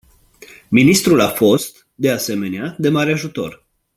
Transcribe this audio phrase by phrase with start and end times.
[0.69, 3.65] Ministrul a fost, de asemenea, de mare ajutor.